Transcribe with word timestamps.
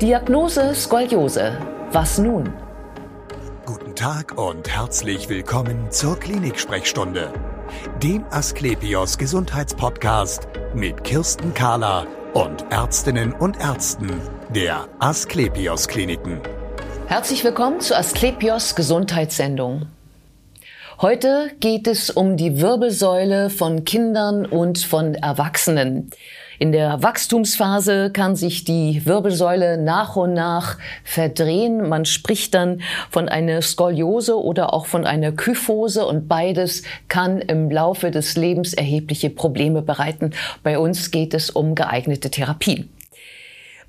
Diagnose 0.00 0.74
Skoliose. 0.74 1.58
Was 1.92 2.16
nun? 2.16 2.50
Guten 3.66 3.94
Tag 3.94 4.38
und 4.38 4.66
herzlich 4.66 5.28
willkommen 5.28 5.90
zur 5.90 6.18
Klinik-Sprechstunde, 6.18 7.30
dem 8.02 8.24
Asklepios 8.30 9.18
Gesundheitspodcast 9.18 10.48
mit 10.74 11.04
Kirsten 11.04 11.52
Kahler 11.52 12.06
und 12.32 12.64
Ärztinnen 12.70 13.34
und 13.34 13.60
Ärzten 13.60 14.10
der 14.48 14.88
Asklepios 15.00 15.86
Kliniken. 15.86 16.40
Herzlich 17.06 17.44
willkommen 17.44 17.80
zur 17.80 17.98
Asklepios 17.98 18.74
Gesundheitssendung. 18.74 19.82
Heute 21.02 21.50
geht 21.60 21.86
es 21.86 22.10
um 22.10 22.36
die 22.36 22.60
Wirbelsäule 22.60 23.48
von 23.48 23.86
Kindern 23.86 24.44
und 24.44 24.80
von 24.80 25.14
Erwachsenen. 25.14 26.10
In 26.58 26.72
der 26.72 27.02
Wachstumsphase 27.02 28.10
kann 28.12 28.36
sich 28.36 28.64
die 28.64 29.06
Wirbelsäule 29.06 29.78
nach 29.78 30.16
und 30.16 30.34
nach 30.34 30.76
verdrehen. 31.02 31.88
Man 31.88 32.04
spricht 32.04 32.52
dann 32.52 32.82
von 33.08 33.30
einer 33.30 33.62
Skoliose 33.62 34.38
oder 34.38 34.74
auch 34.74 34.84
von 34.84 35.06
einer 35.06 35.32
Kyphose 35.32 36.04
und 36.04 36.28
beides 36.28 36.82
kann 37.08 37.38
im 37.40 37.70
Laufe 37.70 38.10
des 38.10 38.36
Lebens 38.36 38.74
erhebliche 38.74 39.30
Probleme 39.30 39.80
bereiten. 39.80 40.32
Bei 40.62 40.78
uns 40.78 41.10
geht 41.10 41.32
es 41.32 41.48
um 41.48 41.74
geeignete 41.74 42.30
Therapien. 42.30 42.90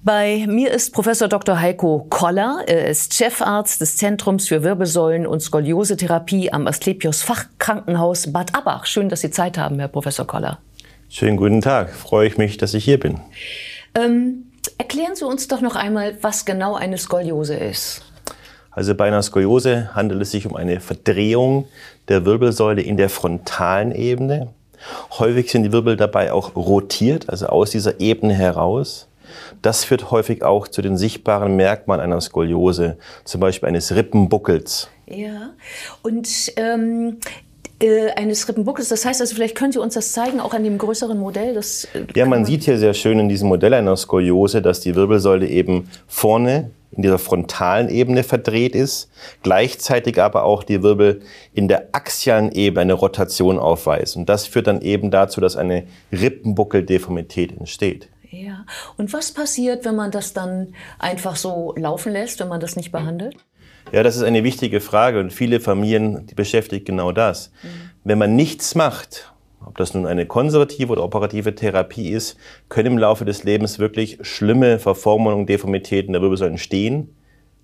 Bei 0.04 0.48
mir 0.48 0.72
ist 0.72 0.94
Professor 0.94 1.28
Dr. 1.28 1.62
Heiko 1.62 2.08
Koller. 2.10 2.64
Er 2.66 2.88
ist 2.88 3.14
Chefarzt 3.14 3.82
des 3.82 3.98
Zentrums 3.98 4.48
für 4.48 4.64
Wirbelsäulen- 4.64 5.28
und 5.28 5.42
Skoliose-Therapie 5.42 6.52
am 6.52 6.66
Asklepios 6.66 7.22
Fachkrankenhaus 7.22 8.34
Bad 8.34 8.56
Abach. 8.56 8.88
Schön, 8.88 9.10
dass 9.10 9.22
Sie 9.22 9.30
Zeit 9.30 9.60
haben, 9.60 9.78
Herr 9.78 9.90
Professor 9.90 10.26
Koller. 10.26 10.58
Schönen 11.08 11.38
guten 11.38 11.62
Tag. 11.62 11.92
Freue 11.92 12.28
ich 12.28 12.40
mich, 12.40 12.58
dass 12.58 12.74
ich 12.74 12.84
hier 12.84 13.00
bin. 13.00 13.20
Ähm, 13.94 14.46
erklären 14.80 15.16
Sie 15.16 15.24
uns 15.24 15.48
doch 15.48 15.62
noch 15.62 15.76
einmal, 15.76 16.18
was 16.22 16.46
genau 16.46 16.74
eine 16.74 16.98
Skoliose 16.98 17.54
ist. 17.54 18.02
Also 18.72 18.96
bei 18.96 19.06
einer 19.06 19.22
Skoliose 19.22 19.94
handelt 19.94 20.20
es 20.24 20.32
sich 20.32 20.48
um 20.48 20.56
eine 20.56 20.80
Verdrehung 20.80 21.68
der 22.08 22.26
Wirbelsäule 22.26 22.82
in 22.82 22.98
der 22.98 23.10
frontalen 23.10 23.92
Ebene. 23.92 24.48
Häufig 25.20 25.52
sind 25.52 25.62
die 25.62 25.72
Wirbel 25.72 25.96
dabei 25.96 26.34
auch 26.34 26.56
rotiert, 26.56 27.30
also 27.30 27.46
aus 27.46 27.70
dieser 27.70 28.00
Ebene 28.00 28.34
heraus. 28.34 29.08
Das 29.62 29.84
führt 29.84 30.12
häufig 30.12 30.44
auch 30.44 30.68
zu 30.68 30.82
den 30.82 30.98
sichtbaren 30.98 31.56
Merkmalen 31.56 32.02
einer 32.02 32.20
Skoliose, 32.20 32.98
zum 33.26 33.42
Beispiel 33.42 33.70
eines 33.70 33.96
Rippenbuckels. 33.96 34.90
Ja, 35.08 35.52
und 36.02 36.28
ähm, 36.56 37.18
äh, 37.82 38.12
eines 38.12 38.48
Rippenbuckels. 38.48 38.90
Das 38.90 39.06
heißt 39.06 39.22
also, 39.22 39.36
vielleicht 39.36 39.56
können 39.56 39.72
Sie 39.72 39.80
uns 39.80 39.94
das 39.94 40.14
zeigen, 40.14 40.40
auch 40.40 40.54
an 40.54 40.64
dem 40.64 40.78
größeren 40.78 41.18
Modell. 41.18 41.54
Das 41.54 41.86
äh, 41.94 42.06
ja, 42.16 42.26
man, 42.26 42.40
man 42.40 42.46
sieht 42.46 42.64
hier 42.64 42.78
sehr 42.78 42.94
schön 42.94 43.20
in 43.20 43.30
diesem 43.30 43.50
Modell 43.50 43.74
einer 43.74 43.96
Skoliose, 43.96 44.62
dass 44.62 44.80
die 44.80 44.96
Wirbelsäule 44.96 45.48
eben 45.48 45.90
vorne 46.08 46.72
in 46.92 47.04
dieser 47.04 47.20
frontalen 47.20 47.90
Ebene 47.90 48.24
verdreht 48.24 48.76
ist, 48.76 49.10
gleichzeitig 49.44 50.22
aber 50.22 50.44
auch 50.44 50.64
die 50.64 50.84
Wirbel 50.84 51.22
in 51.54 51.68
der 51.68 51.90
axialen 51.94 52.52
Ebene 52.52 52.82
eine 52.82 52.94
Rotation 52.94 53.58
aufweist. 53.60 54.18
Und 54.18 54.28
das 54.28 54.46
führt 54.46 54.68
dann 54.68 54.82
eben 54.82 55.10
dazu, 55.10 55.40
dass 55.40 55.56
eine 55.56 55.84
Rippenbuckeldeformität 56.12 57.58
entsteht. 57.58 58.10
Ja. 58.32 58.66
Und 58.98 59.14
was 59.14 59.34
passiert, 59.34 59.86
wenn 59.86 59.96
man 59.96 60.12
das 60.12 60.34
dann 60.34 60.74
einfach 61.00 61.36
so 61.36 61.74
laufen 61.78 62.14
lässt, 62.14 62.40
wenn 62.40 62.48
man 62.48 62.62
das 62.62 62.76
nicht 62.76 62.92
behandelt? 62.92 63.36
Ja, 63.92 64.04
das 64.04 64.16
ist 64.16 64.24
eine 64.24 64.44
wichtige 64.44 64.80
Frage 64.80 65.20
und 65.20 65.34
viele 65.34 65.60
Familien 65.60 66.26
die 66.28 66.36
beschäftigt 66.36 66.86
genau 66.86 67.12
das. 67.12 67.52
Mhm. 67.62 67.68
Wenn 68.06 68.18
man 68.18 68.36
nichts 68.36 68.74
macht, 68.76 69.34
ob 69.66 69.78
das 69.78 69.94
nun 69.94 70.08
eine 70.08 70.26
konservative 70.26 70.94
oder 70.94 71.04
operative 71.04 71.56
Therapie 71.56 72.10
ist, 72.10 72.38
können 72.70 72.94
im 72.94 72.98
Laufe 72.98 73.26
des 73.26 73.44
Lebens 73.44 73.80
wirklich 73.80 74.18
schlimme 74.22 74.80
Verformungen 74.80 75.40
und 75.40 75.50
Deformitäten 75.50 76.14
der 76.14 76.22
Wirbelsäule 76.22 76.52
entstehen, 76.52 77.16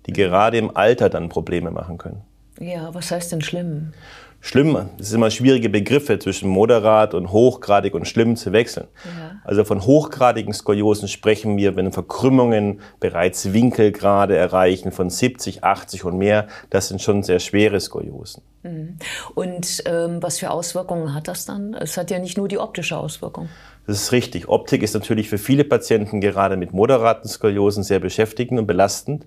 die 0.06 0.10
mhm. 0.10 0.16
gerade 0.16 0.58
im 0.58 0.76
Alter 0.76 1.08
dann 1.08 1.28
Probleme 1.28 1.70
machen 1.70 1.98
können. 1.98 2.22
Ja, 2.60 2.92
was 2.92 3.10
heißt 3.10 3.32
denn 3.32 3.40
schlimm? 3.40 3.92
Schlimm, 4.40 4.90
es 4.98 5.08
sind 5.08 5.16
immer 5.16 5.30
schwierige 5.30 5.68
Begriffe 5.68 6.18
zwischen 6.18 6.48
moderat 6.48 7.12
und 7.12 7.32
hochgradig 7.32 7.94
und 7.94 8.06
schlimm 8.06 8.36
zu 8.36 8.52
wechseln. 8.52 8.86
Ja. 9.04 9.32
Also 9.44 9.64
von 9.64 9.84
hochgradigen 9.84 10.52
Skoliosen 10.52 11.08
sprechen 11.08 11.56
wir, 11.56 11.74
wenn 11.74 11.90
Verkrümmungen 11.90 12.80
bereits 13.00 13.52
Winkelgrade 13.52 14.36
erreichen 14.36 14.92
von 14.92 15.10
70, 15.10 15.64
80 15.64 16.04
und 16.04 16.18
mehr. 16.18 16.46
Das 16.70 16.88
sind 16.88 17.02
schon 17.02 17.24
sehr 17.24 17.40
schwere 17.40 17.80
Skoliosen. 17.80 18.42
Mhm. 18.62 18.98
Und 19.34 19.82
ähm, 19.86 20.22
was 20.22 20.38
für 20.38 20.50
Auswirkungen 20.50 21.14
hat 21.14 21.26
das 21.26 21.44
dann? 21.44 21.74
Es 21.74 21.96
hat 21.96 22.10
ja 22.10 22.20
nicht 22.20 22.38
nur 22.38 22.46
die 22.46 22.58
optische 22.58 22.96
Auswirkung. 22.96 23.48
Das 23.88 24.02
ist 24.02 24.12
richtig. 24.12 24.48
Optik 24.48 24.82
ist 24.82 24.94
natürlich 24.94 25.28
für 25.28 25.38
viele 25.38 25.64
Patienten 25.64 26.20
gerade 26.20 26.56
mit 26.56 26.72
moderaten 26.72 27.28
Skoliosen 27.28 27.82
sehr 27.82 28.00
beschäftigend 28.00 28.60
und 28.60 28.66
belastend. 28.66 29.26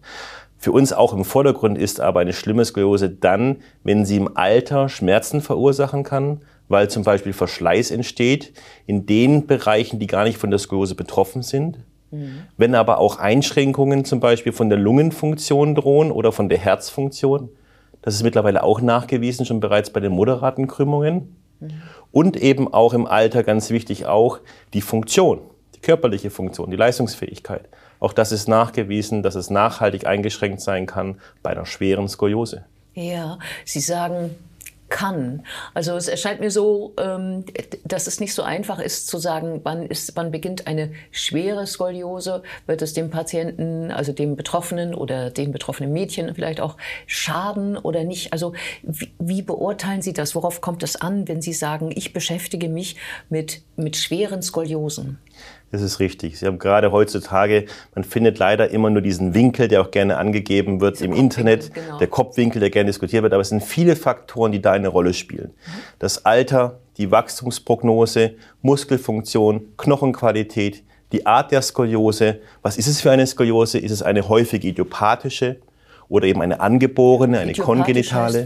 Für 0.61 0.73
uns 0.73 0.93
auch 0.93 1.11
im 1.13 1.25
Vordergrund 1.25 1.75
ist 1.75 1.99
aber 1.99 2.19
eine 2.19 2.33
schlimme 2.33 2.63
Skoliose 2.63 3.09
dann, 3.09 3.57
wenn 3.83 4.05
sie 4.05 4.17
im 4.17 4.37
Alter 4.37 4.89
Schmerzen 4.89 5.41
verursachen 5.41 6.03
kann, 6.03 6.41
weil 6.67 6.87
zum 6.87 7.03
Beispiel 7.03 7.33
Verschleiß 7.33 7.89
entsteht 7.89 8.53
in 8.85 9.07
den 9.07 9.47
Bereichen, 9.47 9.97
die 9.97 10.05
gar 10.05 10.23
nicht 10.23 10.37
von 10.37 10.51
der 10.51 10.59
Skoliose 10.59 10.93
betroffen 10.93 11.41
sind. 11.41 11.79
Mhm. 12.11 12.43
Wenn 12.57 12.75
aber 12.75 12.99
auch 12.99 13.17
Einschränkungen 13.17 14.05
zum 14.05 14.19
Beispiel 14.19 14.51
von 14.51 14.69
der 14.69 14.77
Lungenfunktion 14.77 15.73
drohen 15.73 16.11
oder 16.11 16.31
von 16.31 16.47
der 16.47 16.59
Herzfunktion, 16.59 17.49
das 18.03 18.13
ist 18.13 18.21
mittlerweile 18.21 18.61
auch 18.61 18.81
nachgewiesen, 18.81 19.47
schon 19.47 19.61
bereits 19.61 19.89
bei 19.89 19.99
den 19.99 20.11
moderaten 20.11 20.67
Krümmungen. 20.67 21.37
Mhm. 21.59 21.69
Und 22.11 22.37
eben 22.37 22.71
auch 22.71 22.93
im 22.93 23.07
Alter 23.07 23.41
ganz 23.41 23.71
wichtig 23.71 24.05
auch 24.05 24.37
die 24.75 24.81
Funktion, 24.81 25.39
die 25.73 25.79
körperliche 25.79 26.29
Funktion, 26.29 26.69
die 26.69 26.77
Leistungsfähigkeit. 26.77 27.67
Auch 28.01 28.11
das 28.11 28.33
ist 28.33 28.49
nachgewiesen, 28.49 29.23
dass 29.23 29.35
es 29.35 29.49
nachhaltig 29.49 30.05
eingeschränkt 30.05 30.59
sein 30.59 30.85
kann 30.85 31.21
bei 31.41 31.51
einer 31.51 31.65
schweren 31.65 32.09
Skoliose. 32.09 32.65
Ja, 32.93 33.39
Sie 33.63 33.79
sagen, 33.79 34.35
kann. 34.91 35.43
Also 35.73 35.95
es 35.95 36.07
erscheint 36.07 36.39
mir 36.41 36.51
so, 36.51 36.93
ähm, 36.99 37.45
dass 37.83 38.05
es 38.05 38.19
nicht 38.19 38.35
so 38.35 38.43
einfach 38.43 38.77
ist 38.79 39.07
zu 39.07 39.17
sagen, 39.17 39.61
wann, 39.63 39.87
ist, 39.87 40.15
wann 40.15 40.29
beginnt 40.31 40.67
eine 40.67 40.91
schwere 41.09 41.65
Skoliose, 41.65 42.43
wird 42.67 42.83
es 42.83 42.93
dem 42.93 43.09
Patienten, 43.09 43.89
also 43.89 44.11
dem 44.11 44.35
Betroffenen 44.35 44.93
oder 44.93 45.31
den 45.31 45.51
betroffenen 45.51 45.91
Mädchen 45.91 46.35
vielleicht 46.35 46.59
auch 46.59 46.77
schaden 47.07 47.77
oder 47.77 48.03
nicht. 48.03 48.33
Also 48.33 48.53
wie, 48.83 49.11
wie 49.17 49.41
beurteilen 49.41 50.03
Sie 50.03 50.13
das? 50.13 50.35
Worauf 50.35 50.61
kommt 50.61 50.83
es 50.83 50.97
an, 50.97 51.27
wenn 51.27 51.41
Sie 51.41 51.53
sagen, 51.53 51.91
ich 51.95 52.13
beschäftige 52.13 52.69
mich 52.69 52.97
mit, 53.29 53.63
mit 53.77 53.95
schweren 53.95 54.43
Skoliosen? 54.43 55.17
Das 55.71 55.81
ist 55.81 55.99
richtig. 55.99 56.37
Sie 56.37 56.45
haben 56.45 56.59
gerade 56.59 56.91
heutzutage, 56.91 57.65
man 57.95 58.03
findet 58.03 58.37
leider 58.39 58.69
immer 58.71 58.89
nur 58.89 59.01
diesen 59.01 59.33
Winkel, 59.33 59.69
der 59.69 59.81
auch 59.81 59.91
gerne 59.91 60.17
angegeben 60.17 60.81
wird 60.81 60.95
Diese 60.95 61.05
im 61.05 61.13
Internet, 61.13 61.73
genau. 61.73 61.97
der 61.97 62.07
Kopfwinkel, 62.07 62.59
der 62.59 62.69
gerne 62.69 62.87
diskutiert 62.87 63.23
wird. 63.23 63.33
Aber 63.33 63.41
es 63.41 63.49
sind 63.49 63.63
viele 63.63 63.95
Faktoren, 63.95 64.51
die 64.51 64.61
da 64.61 64.73
eine 64.73 64.89
Rolle 64.89 65.13
spielen. 65.13 65.51
Das 65.99 66.25
Alter, 66.25 66.79
die 66.97 67.09
Wachstumsprognose, 67.09 68.35
Muskelfunktion, 68.61 69.77
Knochenqualität, 69.77 70.83
die 71.11 71.25
Art 71.25 71.51
der 71.51 71.61
Skoliose. 71.61 72.39
Was 72.61 72.77
ist 72.77 72.87
es 72.87 73.01
für 73.01 73.11
eine 73.11 73.25
Skoliose? 73.25 73.79
Ist 73.79 73.91
es 73.91 74.01
eine 74.01 74.27
häufig 74.27 74.63
idiopathische 74.63 75.57
oder 76.09 76.27
eben 76.27 76.41
eine 76.41 76.59
angeborene, 76.59 77.39
eine 77.39 77.53
kongenitale? 77.53 78.45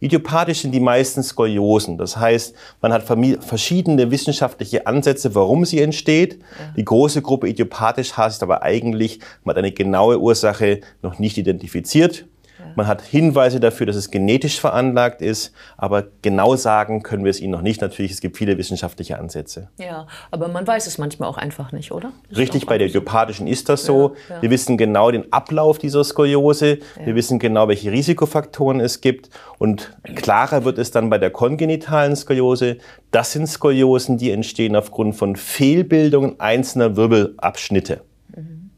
Idiopathisch 0.00 0.62
sind 0.62 0.72
die 0.72 0.80
meisten 0.80 1.22
Skoliosen. 1.22 1.98
Das 1.98 2.16
heißt, 2.16 2.54
man 2.80 2.92
hat 2.92 3.04
verschiedene 3.04 4.10
wissenschaftliche 4.10 4.86
Ansätze, 4.86 5.34
warum 5.34 5.64
sie 5.64 5.80
entsteht. 5.80 6.40
Die 6.76 6.84
große 6.84 7.22
Gruppe 7.22 7.48
idiopathisch 7.48 8.16
heißt 8.16 8.42
aber 8.42 8.62
eigentlich, 8.62 9.20
man 9.44 9.54
hat 9.54 9.58
eine 9.58 9.72
genaue 9.72 10.18
Ursache 10.20 10.80
noch 11.02 11.18
nicht 11.18 11.38
identifiziert. 11.38 12.26
Man 12.76 12.86
hat 12.86 13.02
Hinweise 13.02 13.60
dafür, 13.60 13.86
dass 13.86 13.96
es 13.96 14.10
genetisch 14.10 14.60
veranlagt 14.60 15.22
ist, 15.22 15.52
aber 15.76 16.04
genau 16.22 16.56
sagen 16.56 17.02
können 17.02 17.24
wir 17.24 17.30
es 17.30 17.40
Ihnen 17.40 17.52
noch 17.52 17.62
nicht. 17.62 17.80
Natürlich, 17.80 18.12
es 18.12 18.20
gibt 18.20 18.36
viele 18.36 18.58
wissenschaftliche 18.58 19.18
Ansätze. 19.18 19.68
Ja, 19.78 20.06
aber 20.30 20.48
man 20.48 20.66
weiß 20.66 20.86
es 20.86 20.98
manchmal 20.98 21.28
auch 21.28 21.36
einfach 21.36 21.72
nicht, 21.72 21.92
oder? 21.92 22.12
Ist 22.28 22.38
Richtig, 22.38 22.66
bei 22.66 22.78
der 22.78 22.88
idiopathischen 22.88 23.46
ist 23.46 23.68
das 23.68 23.84
so. 23.84 24.14
Ja, 24.28 24.36
ja. 24.36 24.42
Wir 24.42 24.50
wissen 24.50 24.76
genau 24.76 25.10
den 25.10 25.32
Ablauf 25.32 25.78
dieser 25.78 26.04
Skoliose. 26.04 26.78
Ja. 26.98 27.06
Wir 27.06 27.14
wissen 27.14 27.38
genau, 27.38 27.68
welche 27.68 27.92
Risikofaktoren 27.92 28.80
es 28.80 29.00
gibt. 29.00 29.30
Und 29.58 29.96
klarer 30.14 30.64
wird 30.64 30.78
es 30.78 30.90
dann 30.90 31.10
bei 31.10 31.18
der 31.18 31.30
kongenitalen 31.30 32.16
Skoliose. 32.16 32.78
Das 33.10 33.32
sind 33.32 33.46
Skoliosen, 33.46 34.18
die 34.18 34.30
entstehen 34.30 34.76
aufgrund 34.76 35.16
von 35.16 35.36
Fehlbildungen 35.36 36.40
einzelner 36.40 36.96
Wirbelabschnitte. 36.96 38.00
Mhm. 38.34 38.70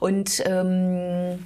Und 0.00 0.42
ähm 0.46 1.38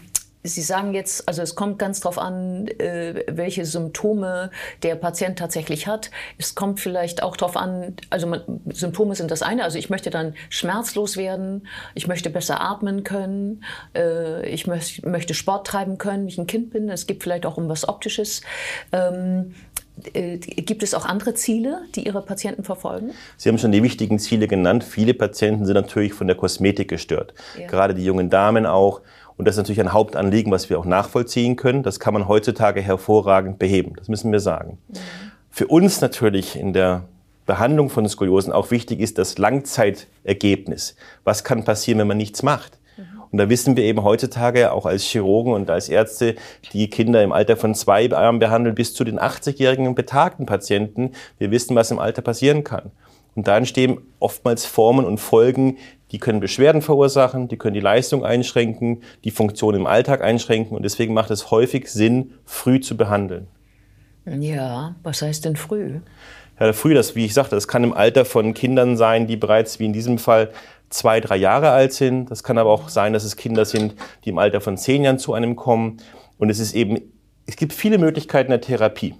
Sie 0.47 0.61
sagen 0.61 0.93
jetzt, 0.93 1.27
also 1.27 1.41
es 1.41 1.55
kommt 1.55 1.79
ganz 1.79 2.01
drauf 2.01 2.19
an, 2.19 2.69
äh, 2.69 3.25
welche 3.29 3.65
Symptome 3.65 4.51
der 4.83 4.95
Patient 4.95 5.39
tatsächlich 5.39 5.87
hat. 5.87 6.11
Es 6.37 6.55
kommt 6.55 6.81
vielleicht 6.81 7.23
auch 7.23 7.39
drauf 7.39 7.57
an, 7.57 7.97
also 8.11 8.27
man, 8.27 8.43
Symptome 8.71 9.15
sind 9.15 9.31
das 9.31 9.41
eine, 9.41 9.65
also 9.65 9.79
ich 9.79 9.89
möchte 9.89 10.11
dann 10.11 10.35
schmerzlos 10.51 11.17
werden, 11.17 11.67
ich 11.95 12.09
möchte 12.09 12.29
besser 12.29 12.61
atmen 12.61 13.05
können, 13.05 13.65
äh, 13.97 14.47
ich 14.47 14.67
möcht, 14.67 15.07
möchte 15.07 15.33
Sport 15.33 15.67
treiben 15.67 15.97
können, 15.97 16.29
ich 16.29 16.37
ein 16.37 16.47
Kind 16.47 16.71
bin. 16.71 16.91
Es 16.91 17.07
gibt 17.07 17.23
vielleicht 17.23 17.47
auch 17.47 17.57
um 17.57 17.71
was 17.71 17.89
Optisches. 17.89 18.43
Ähm, 18.93 19.55
äh, 20.13 20.39
gibt 20.39 20.83
es 20.83 20.93
auch 20.93 21.07
andere 21.07 21.35
Ziele, 21.35 21.83
die 21.95 22.07
Ihre 22.07 22.21
Patienten 22.21 22.65
verfolgen? 22.65 23.13
Sie 23.37 23.49
haben 23.49 23.59
schon 23.59 23.73
die 23.73 23.83
wichtigen 23.83 24.19
Ziele 24.19 24.49
genannt. 24.49 24.85
Viele 24.85 25.15
Patienten 25.15 25.65
sind 25.67 25.75
natürlich 25.75 26.13
von 26.13 26.27
der 26.27 26.37
Kosmetik 26.37 26.89
gestört. 26.89 27.33
Ja. 27.59 27.67
Gerade 27.69 27.95
die 27.95 28.05
jungen 28.05 28.29
Damen 28.29 28.67
auch. 28.67 29.01
Und 29.37 29.47
das 29.47 29.55
ist 29.55 29.59
natürlich 29.59 29.81
ein 29.81 29.93
Hauptanliegen, 29.93 30.53
was 30.53 30.71
wir 30.71 30.79
auch 30.79 30.85
nachvollziehen 30.85 31.57
können. 31.57 31.83
Das 31.83 31.99
kann 32.01 32.15
man 32.15 32.29
heutzutage 32.29 32.81
hervorragend 32.81 33.59
beheben. 33.59 33.95
Das 33.97 34.09
müssen 34.09 34.31
wir 34.33 34.41
sagen. 34.41 34.79
Für 35.51 35.67
uns 35.67 36.01
natürlich 36.01 36.57
in 36.57 36.73
der 36.73 37.05
Behandlung 37.47 37.91
von 37.91 38.09
Skoliosen 38.09 38.53
auch 38.53 38.71
wichtig 38.71 39.01
ist 39.01 39.19
das 39.19 39.39
Langzeitergebnis. 39.39 40.97
Was 41.25 41.45
kann 41.45 41.65
passieren, 41.65 41.99
wenn 41.99 42.09
man 42.09 42.17
nichts 42.17 42.43
macht? 42.43 42.79
Und 43.35 43.39
da 43.39 43.49
wissen 43.49 43.77
wir 43.77 43.83
eben 43.83 44.05
heutzutage 44.05 44.71
auch 44.71 44.87
als 44.87 45.03
Chirurgen 45.03 45.55
und 45.55 45.69
als 45.69 45.89
Ärzte, 45.89 46.37
die 46.73 46.89
Kinder 46.89 47.21
im 47.21 47.33
Alter 47.33 47.57
von 47.57 47.75
zwei 47.75 48.03
Jahren 48.03 48.39
behandeln, 48.39 48.77
bis 48.77 48.95
zu 48.95 49.03
den 49.03 49.19
80-jährigen 49.19 49.97
betagten 49.97 50.47
Patienten. 50.47 51.11
Wir 51.39 51.51
wissen, 51.51 51.75
was 51.75 51.91
im 51.91 51.99
Alter 51.99 52.23
passieren 52.23 52.63
kann. 52.63 52.93
Und 53.35 53.49
da 53.49 53.57
entstehen 53.57 53.99
oftmals 54.21 54.65
Formen 54.65 55.05
und 55.05 55.19
Folgen, 55.19 55.79
die 56.13 56.19
können 56.19 56.41
Beschwerden 56.41 56.83
verursachen, 56.83 57.49
die 57.49 57.57
können 57.57 57.75
die 57.75 57.81
Leistung 57.81 58.25
einschränken, 58.25 59.03
die 59.25 59.31
Funktion 59.31 59.75
im 59.75 59.87
Alltag 59.87 60.23
einschränken. 60.23 60.77
Und 60.77 60.85
deswegen 60.85 61.13
macht 61.15 61.31
es 61.31 61.51
häufig 61.51 61.91
Sinn, 61.91 62.35
früh 62.45 62.81
zu 62.81 62.97
behandeln. 62.97 63.49
Ja, 64.25 64.95
was 65.03 65.23
heißt 65.23 65.45
denn 65.45 65.57
früh? 65.57 66.01
Ja, 66.59 66.73
früh, 66.73 66.95
das, 66.95 67.17
wie 67.17 67.25
ich 67.25 67.35
sagte, 67.35 67.57
das 67.57 67.67
kann 67.67 67.83
im 67.83 67.93
Alter 67.93 68.25
von 68.25 68.55
Kindern 68.55 68.97
sein, 68.97 69.27
die 69.27 69.37
bereits, 69.37 69.81
wie 69.81 69.87
in 69.87 69.93
diesem 69.93 70.19
Fall, 70.19 70.51
zwei, 70.89 71.21
drei 71.21 71.37
Jahre 71.37 71.71
alt 71.71 71.93
sind. 71.93 72.31
Das 72.31 72.45
kann 72.45 72.59
aber 72.59 72.71
auch 72.71 72.89
sein, 72.89 73.13
dass 73.13 73.25
es 73.25 73.37
Kinder 73.37 73.65
sind, 73.65 73.97
die 74.25 74.31
im 74.31 74.39
Alter 74.39 74.61
von 74.61 74.77
zehn 74.77 75.03
Jahren 75.03 75.19
zu 75.19 75.35
einem 75.35 75.57
kommen. 75.57 75.97
Und 76.39 76.51
es 76.51 76.61
ist 76.61 76.75
eben, 76.75 77.01
es 77.47 77.57
gibt 77.57 77.73
viele 77.73 77.99
Möglichkeiten 77.99 78.51
der 78.51 78.61
Therapie. 78.61 79.15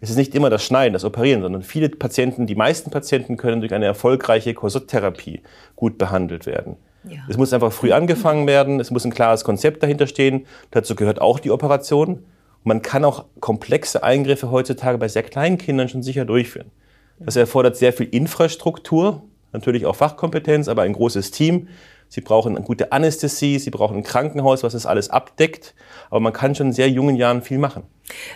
Es 0.00 0.10
ist 0.10 0.16
nicht 0.16 0.34
immer 0.34 0.50
das 0.50 0.64
Schneiden, 0.64 0.92
das 0.92 1.04
Operieren, 1.04 1.42
sondern 1.42 1.62
viele 1.62 1.88
Patienten, 1.88 2.46
die 2.46 2.54
meisten 2.54 2.90
Patienten 2.90 3.36
können 3.36 3.60
durch 3.60 3.72
eine 3.72 3.86
erfolgreiche 3.86 4.54
Korsetttherapie 4.54 5.42
gut 5.76 5.98
behandelt 5.98 6.46
werden. 6.46 6.76
Ja. 7.08 7.20
Es 7.28 7.36
muss 7.36 7.52
einfach 7.52 7.72
früh 7.72 7.92
angefangen 7.92 8.46
werden, 8.46 8.80
es 8.80 8.90
muss 8.90 9.04
ein 9.04 9.12
klares 9.12 9.44
Konzept 9.44 9.82
dahinter 9.82 10.06
stehen. 10.06 10.46
Dazu 10.70 10.94
gehört 10.94 11.20
auch 11.20 11.38
die 11.38 11.50
Operation. 11.50 12.24
man 12.66 12.80
kann 12.80 13.04
auch 13.04 13.26
komplexe 13.40 14.02
Eingriffe 14.02 14.50
heutzutage 14.50 14.96
bei 14.96 15.08
sehr 15.08 15.22
kleinen 15.22 15.58
Kindern 15.58 15.88
schon 15.88 16.02
sicher 16.02 16.24
durchführen. 16.24 16.70
Das 17.18 17.36
erfordert 17.36 17.76
sehr 17.76 17.92
viel 17.92 18.06
Infrastruktur, 18.06 19.22
natürlich 19.52 19.86
auch 19.86 19.96
Fachkompetenz, 19.96 20.68
aber 20.68 20.82
ein 20.82 20.94
großes 20.94 21.30
Team. 21.30 21.68
Sie 22.08 22.20
brauchen 22.20 22.56
eine 22.56 22.64
gute 22.64 22.92
Anästhesie, 22.92 23.58
Sie 23.58 23.70
brauchen 23.70 23.98
ein 23.98 24.02
Krankenhaus, 24.02 24.62
was 24.62 24.72
das 24.72 24.86
alles 24.86 25.10
abdeckt. 25.10 25.74
Aber 26.10 26.20
man 26.20 26.32
kann 26.32 26.54
schon 26.54 26.68
in 26.68 26.72
sehr 26.72 26.88
jungen 26.88 27.16
Jahren 27.16 27.42
viel 27.42 27.58
machen. 27.58 27.84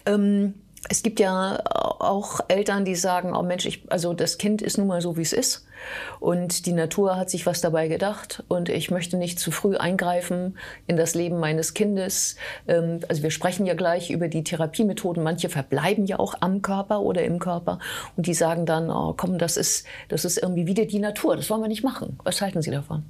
Ähm 0.05 0.55
es 0.89 1.03
gibt 1.03 1.21
ja 1.21 1.59
auch 1.65 2.41
Eltern, 2.49 2.85
die 2.85 2.95
sagen, 2.95 3.35
oh 3.35 3.43
Mensch, 3.43 3.67
ich, 3.67 3.83
also 3.91 4.15
das 4.15 4.39
Kind 4.39 4.63
ist 4.63 4.79
nun 4.79 4.87
mal 4.87 5.01
so, 5.01 5.17
wie 5.17 5.23
es 5.23 5.33
ist. 5.33 5.67
Und 6.21 6.67
die 6.67 6.73
Natur 6.73 7.17
hat 7.17 7.31
sich 7.31 7.47
was 7.47 7.61
dabei 7.61 7.89
gedacht. 7.89 8.45
Und 8.49 8.69
ich 8.69 8.91
möchte 8.91 9.17
nicht 9.17 9.39
zu 9.39 9.51
früh 9.51 9.77
eingreifen 9.77 10.57
in 10.87 10.97
das 10.97 11.15
Leben 11.15 11.41
meines 11.41 11.75
Kindes. 11.75 12.37
Ähm, 12.67 13.01
also 13.09 13.23
wir 13.23 13.31
sprechen 13.31 13.67
ja 13.67 13.75
gleich 13.75 14.11
über 14.11 14.29
die 14.29 14.45
Therapiemethoden. 14.45 15.23
Manche 15.23 15.49
verbleiben 15.49 16.07
ja 16.07 16.19
auch 16.19 16.35
am 16.41 16.63
Körper 16.63 17.01
oder 17.01 17.23
im 17.25 17.39
Körper. 17.39 17.79
Und 18.17 18.27
die 18.27 18.35
sagen 18.35 18.67
dann, 18.67 18.91
oh, 18.91 19.15
komm, 19.17 19.39
das 19.39 19.57
ist, 19.57 19.87
das 20.09 20.25
ist 20.25 20.39
irgendwie 20.39 20.67
wieder 20.67 20.87
die 20.87 21.01
Natur. 21.01 21.37
Das 21.37 21.51
wollen 21.51 21.63
wir 21.63 21.69
nicht 21.69 21.85
machen. 21.85 22.19
Was 22.25 22.41
halten 22.41 22.63
Sie 22.63 22.71
davon? 22.71 23.05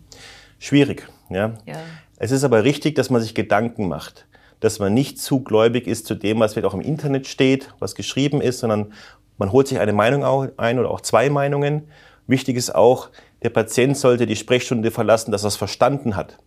Schwierig, 0.59 1.09
ja. 1.31 1.55
ja. 1.67 1.76
Es 2.17 2.32
ist 2.32 2.44
aber 2.44 2.64
richtig, 2.64 2.97
dass 2.97 3.11
man 3.11 3.23
sich 3.23 3.35
Gedanken 3.35 3.88
macht 3.88 4.26
dass 4.60 4.78
man 4.78 4.94
nicht 4.94 5.20
zu 5.20 5.40
gläubig 5.40 5.87
ist 5.87 6.06
zu 6.06 6.14
dem, 6.14 6.40
was 6.40 6.52
vielleicht 6.52 6.66
auch 6.66 6.75
im 6.75 6.81
Internet 6.81 7.26
steht, 7.26 7.75
was 7.78 7.94
geschrieben 7.94 8.40
ist, 8.40 8.60
sondern 8.60 8.93
man 9.37 9.52
holt 9.52 9.69
sich 9.69 9.78
eine 9.78 9.93
Meinung 9.93 10.50
ein 10.56 10.78
oder 10.78 10.90
auch 10.90 11.00
zwei 11.00 11.31
Meinungen. 11.31 11.88
Wichtig 12.26 12.56
ist 12.56 12.75
auch, 12.75 13.10
der 13.43 13.50
Patient 13.50 13.96
sollte 13.96 14.26
die 14.26 14.37
Sprechstunde 14.37 14.90
verlassen, 14.90 15.31
dass 15.31 15.44
er 15.44 15.49
es 15.49 15.56
verstanden 15.56 16.16
hat. 16.16 16.38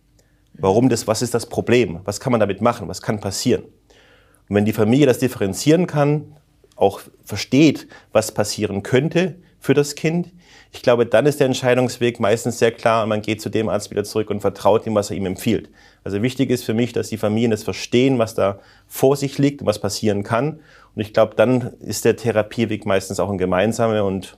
Warum 0.54 0.88
das, 0.90 1.06
was 1.06 1.22
ist 1.22 1.32
das 1.32 1.46
Problem? 1.46 2.00
Was 2.04 2.20
kann 2.20 2.32
man 2.32 2.40
damit 2.40 2.60
machen? 2.60 2.88
Was 2.88 3.00
kann 3.00 3.20
passieren? 3.20 3.62
Und 3.62 4.56
wenn 4.56 4.66
die 4.66 4.74
Familie 4.74 5.06
das 5.06 5.18
differenzieren 5.18 5.86
kann, 5.86 6.36
auch 6.76 7.00
versteht, 7.24 7.88
was 8.12 8.32
passieren 8.32 8.82
könnte 8.82 9.36
für 9.62 9.74
das 9.74 9.94
Kind, 9.94 10.32
ich 10.72 10.82
glaube, 10.82 11.06
dann 11.06 11.24
ist 11.24 11.38
der 11.38 11.46
Entscheidungsweg 11.46 12.18
meistens 12.18 12.58
sehr 12.58 12.72
klar 12.72 13.04
und 13.04 13.10
man 13.10 13.22
geht 13.22 13.40
zu 13.40 13.48
dem 13.48 13.68
Arzt 13.68 13.90
wieder 13.92 14.02
zurück 14.02 14.28
und 14.28 14.40
vertraut 14.40 14.86
ihm, 14.86 14.94
was 14.96 15.10
er 15.10 15.16
ihm 15.16 15.26
empfiehlt. 15.26 15.70
Also 16.02 16.20
wichtig 16.20 16.50
ist 16.50 16.64
für 16.64 16.74
mich, 16.74 16.92
dass 16.92 17.08
die 17.08 17.16
Familien 17.16 17.52
es 17.52 17.62
verstehen, 17.62 18.18
was 18.18 18.34
da 18.34 18.58
vor 18.88 19.16
sich 19.16 19.38
liegt 19.38 19.60
und 19.60 19.68
was 19.68 19.78
passieren 19.78 20.24
kann. 20.24 20.58
Und 20.96 21.02
ich 21.02 21.12
glaube, 21.12 21.36
dann 21.36 21.74
ist 21.78 22.04
der 22.04 22.16
Therapieweg 22.16 22.86
meistens 22.86 23.20
auch 23.20 23.30
ein 23.30 23.38
gemeinsamer 23.38 24.04
und 24.04 24.36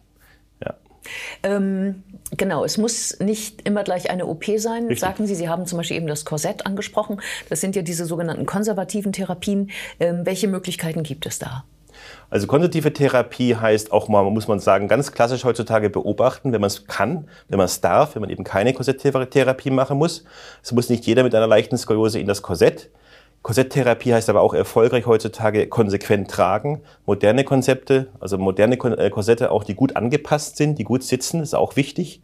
ja. 0.63 0.75
Ähm, 1.43 2.03
genau, 2.37 2.63
es 2.63 2.77
muss 2.77 3.19
nicht 3.19 3.67
immer 3.67 3.83
gleich 3.83 4.11
eine 4.11 4.27
OP 4.27 4.45
sein. 4.59 4.83
Richtig. 4.83 5.01
Sagten 5.01 5.27
Sie, 5.27 5.35
Sie 5.35 5.49
haben 5.49 5.65
zum 5.65 5.79
Beispiel 5.79 5.97
eben 5.97 6.07
das 6.07 6.27
Korsett 6.27 6.67
angesprochen. 6.67 7.23
Das 7.49 7.63
sind 7.63 7.77
ja 7.77 7.83
diese 7.83 8.05
sogenannten 8.05 8.45
konservativen 8.45 9.13
Therapien. 9.13 9.71
Ähm, 10.01 10.27
welche 10.27 10.49
Möglichkeiten 10.49 11.03
gibt 11.03 11.25
es 11.25 11.39
da? 11.39 11.65
Also 12.31 12.47
konsultative 12.47 12.93
Therapie 12.93 13.57
heißt 13.57 13.93
auch 13.93 14.09
mal, 14.09 14.23
muss 14.31 14.49
man 14.49 14.61
sagen, 14.61 14.89
ganz 14.89 15.13
klassisch 15.13 15.45
heutzutage 15.45 15.91
beobachten, 15.91 16.53
wenn 16.53 16.61
man 16.61 16.69
es 16.69 16.87
kann, 16.87 17.29
wenn 17.49 17.59
man 17.59 17.67
es 17.67 17.81
darf, 17.81 18.15
wenn 18.15 18.23
man 18.23 18.31
eben 18.31 18.45
keine 18.45 18.73
Korsetttherapie 18.73 19.71
machen 19.71 19.99
muss. 19.99 20.25
Es 20.63 20.73
muss 20.73 20.89
nicht 20.89 21.07
jeder 21.07 21.23
mit 21.23 21.35
einer 21.35 21.47
leichten 21.47 21.79
Skoliose 21.79 22.19
in 22.19 22.27
das 22.27 22.43
Korsett. 22.43 22.91
Korsetttherapie 23.43 24.15
heißt 24.15 24.31
aber 24.31 24.41
auch 24.41 24.55
erfolgreich 24.55 25.05
heutzutage 25.05 25.67
konsequent 25.67 26.31
tragen. 26.31 26.81
Moderne 27.05 27.45
Konzepte, 27.45 28.07
also 28.19 28.39
moderne 28.39 28.77
äh, 28.77 29.11
Korsette 29.11 29.51
auch, 29.51 29.65
die 29.65 29.75
gut 29.75 29.97
angepasst 29.97 30.57
sind, 30.57 30.79
die 30.79 30.85
gut 30.85 31.03
sitzen, 31.03 31.43
ist 31.43 31.55
auch 31.55 31.77
wichtig. 31.77 32.23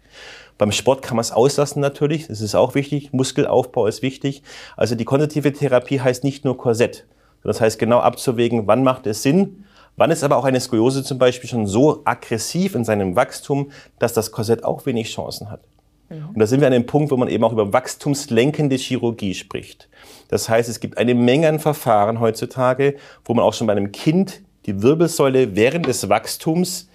Beim 0.56 0.72
Sport 0.72 1.02
kann 1.02 1.17
man 1.17 1.22
es 1.22 1.31
auslassen 1.31 1.81
natürlich, 1.81 2.28
das 2.28 2.40
ist 2.40 2.55
auch 2.55 2.75
wichtig. 2.75 3.12
Muskelaufbau 3.12 3.87
ist 3.87 4.00
wichtig. 4.00 4.43
Also 4.78 4.94
die 4.94 5.05
konservative 5.05 5.52
Therapie 5.52 6.00
heißt 6.00 6.25
nicht 6.25 6.46
nur 6.46 6.56
Korsett. 6.56 7.06
Das 7.43 7.61
heißt 7.61 7.79
genau 7.79 8.01
abzuwägen, 8.01 8.67
wann 8.67 8.83
macht 8.83 9.07
es 9.07 9.23
Sinn, 9.23 9.65
Wann 10.01 10.11
ist 10.11 10.25
aber 10.25 10.39
auch 10.39 10.47
eine 10.47 10.61
Skoliose 10.61 11.05
zum 11.05 11.19
Beispiel 11.19 11.51
schon 11.51 11.67
so 11.67 12.01
aggressiv 12.07 12.75
in 12.75 12.85
seinem 12.85 13.17
Wachstum, 13.17 13.71
dass 13.99 14.15
das 14.15 14.33
Korsett 14.33 14.65
auch 14.65 14.87
wenig 14.87 15.13
Chancen 15.13 15.51
hat? 15.51 15.61
Mhm. 16.09 16.31
Und 16.31 16.39
da 16.39 16.47
sind 16.47 16.61
wir 16.61 16.69
an 16.69 16.73
dem 16.73 16.87
Punkt, 16.87 17.11
wo 17.11 17.19
man 17.19 17.29
eben 17.29 17.45
auch 17.45 17.53
über 17.53 17.75
wachstumslenkende 17.75 18.77
Chirurgie 18.77 19.35
spricht. 19.35 19.91
Das 20.29 20.49
heißt, 20.49 20.71
es 20.71 20.81
gibt 20.81 20.97
eine 20.97 21.15
Menge 21.15 21.49
an 21.49 21.61
Verfahren 21.61 22.19
heutzutage, 22.19 22.97
wo 23.27 23.35
man 23.35 23.45
auch 23.45 23.53
schon 23.53 23.67
bei 23.67 23.75
einem 23.75 23.93
Kind 23.93 24.41
die 24.65 24.83
Wirbelsäule 24.83 25.55
während 25.55 25.87
des 25.87 26.09
Wachstums 26.09 26.89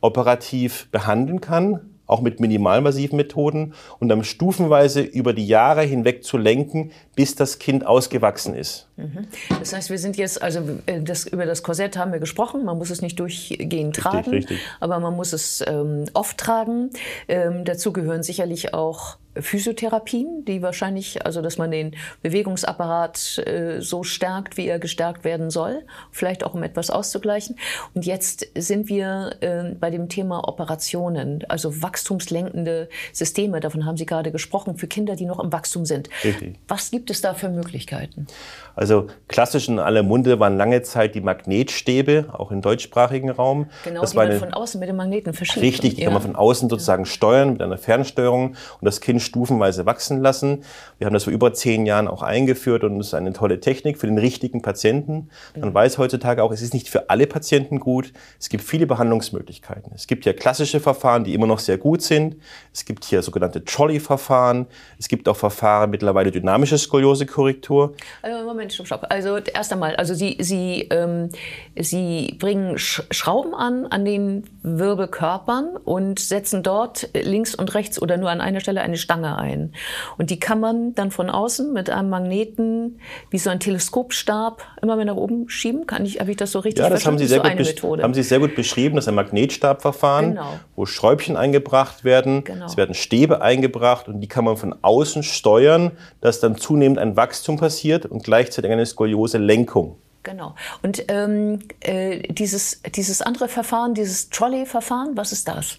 operativ 0.00 0.88
behandeln 0.92 1.40
kann, 1.40 1.80
auch 2.06 2.20
mit 2.20 2.38
minimalmassiven 2.38 3.16
Methoden 3.16 3.74
und 3.98 4.08
dann 4.08 4.22
stufenweise 4.22 5.00
über 5.00 5.32
die 5.32 5.46
Jahre 5.46 5.82
hinweg 5.82 6.22
zu 6.22 6.36
lenken, 6.36 6.92
bis 7.16 7.34
das 7.34 7.58
Kind 7.58 7.86
ausgewachsen 7.86 8.54
ist. 8.54 8.88
Mhm. 8.96 9.26
Das 9.58 9.72
heißt, 9.72 9.90
wir 9.90 9.98
sind 9.98 10.16
jetzt, 10.16 10.42
also 10.42 10.60
äh, 10.86 11.00
das, 11.00 11.26
über 11.26 11.46
das 11.46 11.62
Korsett 11.62 11.96
haben 11.96 12.12
wir 12.12 12.20
gesprochen, 12.20 12.64
man 12.64 12.78
muss 12.78 12.90
es 12.90 13.00
nicht 13.00 13.18
durchgehend 13.18 13.96
tragen, 13.96 14.30
richtig, 14.30 14.50
richtig. 14.50 14.60
aber 14.80 15.00
man 15.00 15.14
muss 15.14 15.32
es 15.32 15.64
ähm, 15.66 16.04
oft 16.14 16.38
tragen. 16.38 16.90
Ähm, 17.28 17.64
dazu 17.64 17.92
gehören 17.92 18.22
sicherlich 18.22 18.74
auch 18.74 19.16
Physiotherapien, 19.34 20.44
die 20.44 20.60
wahrscheinlich, 20.60 21.24
also 21.24 21.40
dass 21.40 21.56
man 21.56 21.70
den 21.70 21.96
Bewegungsapparat 22.22 23.38
äh, 23.46 23.80
so 23.80 24.02
stärkt, 24.02 24.56
wie 24.56 24.66
er 24.66 24.78
gestärkt 24.78 25.24
werden 25.24 25.50
soll, 25.50 25.84
vielleicht 26.10 26.44
auch 26.44 26.52
um 26.54 26.62
etwas 26.62 26.90
auszugleichen. 26.90 27.56
Und 27.94 28.04
jetzt 28.04 28.46
sind 28.54 28.88
wir 28.88 29.36
äh, 29.40 29.74
bei 29.74 29.90
dem 29.90 30.08
Thema 30.10 30.46
Operationen, 30.48 31.44
also 31.48 31.82
wachstumslenkende 31.82 32.90
Systeme, 33.12 33.60
davon 33.60 33.86
haben 33.86 33.96
Sie 33.96 34.06
gerade 34.06 34.32
gesprochen, 34.32 34.76
für 34.76 34.86
Kinder, 34.86 35.16
die 35.16 35.24
noch 35.24 35.40
im 35.40 35.50
Wachstum 35.50 35.86
sind. 35.86 36.10
Richtig. 36.22 36.58
Was 36.68 36.90
gibt 36.90 37.10
es 37.10 37.22
da 37.22 37.32
für 37.32 37.48
Möglichkeiten? 37.48 38.26
Also 38.74 38.81
klassisch 39.28 39.68
in 39.68 39.78
aller 39.78 40.02
Munde 40.02 40.40
waren 40.40 40.56
lange 40.56 40.82
Zeit 40.82 41.14
die 41.14 41.20
Magnetstäbe, 41.20 42.26
auch 42.32 42.50
im 42.50 42.62
deutschsprachigen 42.62 43.30
Raum. 43.30 43.66
Genau, 43.84 44.00
das 44.00 44.12
die 44.12 44.16
man 44.16 44.32
von 44.38 44.52
außen 44.52 44.78
mit 44.80 44.88
den 44.88 44.96
Magneten 44.96 45.34
verschiebt. 45.34 45.62
Richtig, 45.62 45.94
die 45.94 46.02
ja. 46.02 46.06
kann 46.06 46.14
man 46.14 46.22
von 46.22 46.36
außen 46.36 46.68
sozusagen 46.68 47.04
ja. 47.04 47.10
steuern 47.10 47.52
mit 47.52 47.62
einer 47.62 47.78
Fernsteuerung 47.78 48.50
und 48.50 48.84
das 48.84 49.00
Kind 49.00 49.22
stufenweise 49.22 49.86
wachsen 49.86 50.20
lassen. 50.20 50.64
Wir 50.98 51.06
haben 51.06 51.14
das 51.14 51.24
vor 51.24 51.32
über 51.32 51.52
zehn 51.52 51.86
Jahren 51.86 52.08
auch 52.08 52.22
eingeführt 52.22 52.84
und 52.84 53.00
es 53.00 53.08
ist 53.08 53.14
eine 53.14 53.32
tolle 53.32 53.60
Technik 53.60 53.98
für 53.98 54.06
den 54.06 54.18
richtigen 54.18 54.62
Patienten. 54.62 55.30
Man 55.56 55.70
mhm. 55.70 55.74
weiß 55.74 55.98
heutzutage 55.98 56.42
auch, 56.42 56.52
es 56.52 56.62
ist 56.62 56.74
nicht 56.74 56.88
für 56.88 57.10
alle 57.10 57.26
Patienten 57.26 57.80
gut. 57.80 58.12
Es 58.38 58.48
gibt 58.48 58.64
viele 58.64 58.86
Behandlungsmöglichkeiten. 58.86 59.92
Es 59.94 60.06
gibt 60.06 60.24
ja 60.24 60.32
klassische 60.32 60.80
Verfahren, 60.80 61.24
die 61.24 61.34
immer 61.34 61.46
noch 61.46 61.58
sehr 61.58 61.78
gut 61.78 62.02
sind. 62.02 62.36
Es 62.72 62.84
gibt 62.84 63.04
hier 63.04 63.22
sogenannte 63.22 63.64
Trolley-Verfahren. 63.64 64.66
Es 64.98 65.08
gibt 65.08 65.28
auch 65.28 65.36
Verfahren 65.36 65.90
mittlerweile 65.90 66.30
dynamische 66.30 66.78
Skoliosekorrektur. 66.78 67.94
Also 68.22 68.44
Moment, 68.46 68.71
stopp, 68.74 68.86
stopp. 68.86 69.06
Also 69.08 69.38
erst 69.38 69.72
einmal, 69.72 69.96
also 69.96 70.14
Sie, 70.14 70.36
Sie, 70.40 70.88
ähm, 70.90 71.30
Sie 71.76 72.36
bringen 72.38 72.78
Sch 72.78 73.02
Schrauben 73.10 73.54
an 73.54 73.86
an 73.86 74.04
den 74.04 74.44
Wirbelkörpern 74.62 75.76
und 75.84 76.18
setzen 76.18 76.62
dort 76.62 77.08
links 77.14 77.54
und 77.54 77.74
rechts 77.74 78.00
oder 78.00 78.16
nur 78.16 78.30
an 78.30 78.40
einer 78.40 78.60
Stelle 78.60 78.80
eine 78.80 78.96
Stange 78.96 79.36
ein. 79.38 79.72
Und 80.18 80.30
die 80.30 80.38
kann 80.38 80.60
man 80.60 80.94
dann 80.94 81.10
von 81.10 81.30
außen 81.30 81.72
mit 81.72 81.90
einem 81.90 82.10
Magneten 82.10 83.00
wie 83.30 83.38
so 83.38 83.50
ein 83.50 83.60
Teleskopstab 83.60 84.62
immer 84.80 84.96
wieder 84.96 85.06
nach 85.06 85.16
oben 85.16 85.48
schieben. 85.48 85.86
Kann 85.86 86.04
ich, 86.04 86.20
habe 86.20 86.30
ich 86.30 86.36
das 86.36 86.52
so 86.52 86.60
richtig 86.60 86.82
ja, 86.82 86.90
das 86.90 87.06
haben 87.06 87.18
Sie, 87.18 87.26
sehr 87.26 87.38
so 87.38 87.80
gut 87.82 88.02
haben 88.02 88.14
Sie 88.14 88.22
sehr 88.22 88.38
gut 88.38 88.54
beschrieben. 88.54 88.96
Das 88.96 89.04
ist 89.04 89.08
ein 89.08 89.14
Magnetstabverfahren, 89.14 90.30
genau. 90.30 90.60
wo 90.76 90.86
Schräubchen 90.86 91.36
eingebracht 91.36 92.04
werden. 92.04 92.44
Genau. 92.44 92.66
Es 92.66 92.76
werden 92.76 92.94
Stäbe 92.94 93.42
eingebracht 93.42 94.08
und 94.08 94.20
die 94.20 94.28
kann 94.28 94.44
man 94.44 94.56
von 94.56 94.74
außen 94.82 95.22
steuern, 95.22 95.92
dass 96.20 96.40
dann 96.40 96.56
zunehmend 96.56 96.98
ein 96.98 97.16
Wachstum 97.16 97.58
passiert 97.58 98.06
und 98.06 98.24
gleichzeitig 98.24 98.61
eine 98.70 98.86
Skoliose-Lenkung. 98.86 99.96
Genau. 100.22 100.54
Und 100.82 101.04
ähm, 101.08 101.60
äh, 101.80 102.20
dieses, 102.32 102.80
dieses 102.94 103.22
andere 103.22 103.48
Verfahren, 103.48 103.94
dieses 103.94 104.30
Trolley-Verfahren, 104.30 105.16
was 105.16 105.32
ist 105.32 105.48
das? 105.48 105.78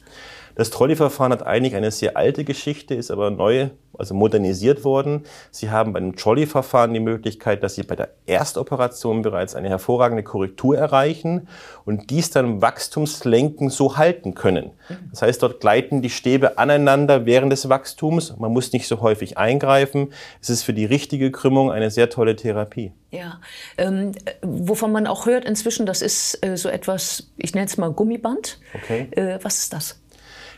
Das 0.55 0.69
Trolley-Verfahren 0.69 1.31
hat 1.31 1.45
eigentlich 1.45 1.75
eine 1.75 1.91
sehr 1.91 2.17
alte 2.17 2.43
Geschichte, 2.43 2.95
ist 2.95 3.12
aber 3.12 3.31
neu, 3.31 3.69
also 3.98 4.13
modernisiert 4.13 4.83
worden. 4.83 5.24
Sie 5.51 5.69
haben 5.69 5.93
bei 5.93 6.00
dem 6.00 6.15
Trolley-Verfahren 6.15 6.93
die 6.93 7.00
Möglichkeit, 7.00 7.63
dass 7.63 7.75
Sie 7.75 7.83
bei 7.83 7.95
der 7.95 8.10
Erstoperation 8.25 9.22
bereits 9.22 9.55
eine 9.55 9.69
hervorragende 9.69 10.24
Korrektur 10.24 10.77
erreichen 10.77 11.48
und 11.86 12.10
dies 12.10 12.31
dann 12.31 12.62
Wachstumslenken 12.62 13.69
so 13.69 13.98
halten 13.98 14.33
können. 14.33 14.72
Das 15.12 15.22
heißt, 15.22 15.41
dort 15.41 15.60
gleiten 15.60 16.01
die 16.01 16.10
Stäbe 16.10 16.57
aneinander 16.57 17.25
während 17.25 17.51
des 17.51 17.69
Wachstums. 17.69 18.36
Man 18.38 18.51
muss 18.51 18.72
nicht 18.74 18.88
so 18.88 19.01
häufig 19.01 19.38
eingreifen. 19.38 20.13
Es 20.41 20.50
ist 20.50 20.63
für 20.63 20.74
die 20.74 20.86
richtige 20.86 21.31
Krümmung 21.31 21.72
eine 21.72 21.91
sehr 21.91 22.10
tolle 22.10 22.36
Therapie. 22.36 22.93
Ja, 23.12 23.39
ähm, 23.77 24.13
wovon 24.41 24.91
man 24.91 25.05
auch 25.05 25.27
hört 25.27 25.45
inzwischen, 25.45 25.86
das 25.86 26.01
ist 26.01 26.43
äh, 26.43 26.57
so 26.57 26.67
etwas, 26.67 27.31
ich 27.38 27.53
nenne 27.53 27.67
es 27.67 27.77
mal 27.77 27.91
Gummiband. 27.91 28.60
Okay. 28.74 29.07
Äh, 29.12 29.38
was 29.43 29.60
ist 29.60 29.74
das? 29.74 30.02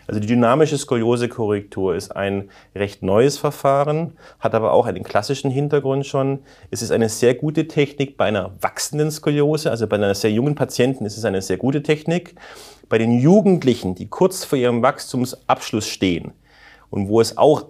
Also 0.08 0.20
die 0.20 0.28
dynamische 0.28 0.78
Skoliosekorrektur 0.78 1.96
ist 1.96 2.16
ein 2.16 2.50
recht 2.76 3.02
neues 3.02 3.38
Verfahren, 3.38 4.14
hat 4.40 4.54
aber 4.54 4.72
auch 4.74 4.86
einen 4.86 5.04
klassischen 5.04 5.50
Hintergrund 5.50 6.06
schon. 6.06 6.40
Es 6.70 6.82
ist 6.82 6.92
eine 6.92 7.10
sehr 7.10 7.34
gute 7.34 7.68
Technik 7.68 8.18
bei 8.18 8.26
einer 8.26 8.52
wachsenden 8.62 9.10
Skoliose, 9.10 9.72
also 9.72 9.88
bei 9.88 9.96
einer 9.96 10.14
sehr 10.14 10.32
jungen 10.32 10.56
Patienten 10.56 11.06
ist 11.06 11.18
es 11.18 11.26
eine 11.26 11.42
sehr 11.42 11.58
gute 11.58 11.82
Technik. 11.82 12.36
Bei 12.88 13.00
den 13.00 13.20
Jugendlichen, 13.20 13.96
die 13.96 14.08
kurz 14.08 14.46
vor 14.46 14.60
ihrem 14.60 14.84
Wachstumsabschluss 14.84 15.88
stehen 15.88 16.34
und 16.92 17.08
wo 17.08 17.20
es 17.20 17.38
auch 17.38 17.66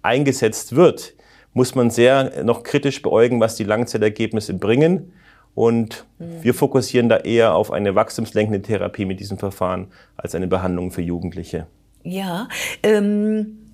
eingesetzt 0.00 0.76
wird, 0.76 1.12
muss 1.52 1.74
man 1.74 1.90
sehr 1.90 2.44
noch 2.44 2.62
kritisch 2.62 3.02
beäugen, 3.02 3.40
was 3.40 3.56
die 3.56 3.64
Langzeitergebnisse 3.64 4.54
bringen. 4.54 5.12
Und 5.56 6.04
mhm. 6.18 6.42
wir 6.44 6.54
fokussieren 6.54 7.08
da 7.08 7.16
eher 7.16 7.54
auf 7.54 7.72
eine 7.72 7.94
wachstumslenkende 7.94 8.60
Therapie 8.62 9.06
mit 9.06 9.18
diesem 9.18 9.38
Verfahren 9.38 9.88
als 10.16 10.34
eine 10.34 10.46
Behandlung 10.46 10.92
für 10.92 11.00
Jugendliche. 11.00 11.66
Ja, 12.04 12.48
ähm, 12.82 13.66